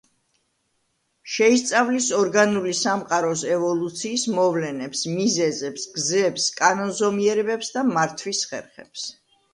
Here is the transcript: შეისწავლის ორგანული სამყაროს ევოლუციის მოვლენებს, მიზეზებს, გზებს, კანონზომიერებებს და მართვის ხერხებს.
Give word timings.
შეისწავლის 1.33 2.07
ორგანული 2.19 2.73
სამყაროს 2.79 3.43
ევოლუციის 3.57 4.25
მოვლენებს, 4.39 5.05
მიზეზებს, 5.19 5.87
გზებს, 5.99 6.49
კანონზომიერებებს 6.63 7.73
და 7.77 7.89
მართვის 7.95 8.45
ხერხებს. 8.55 9.07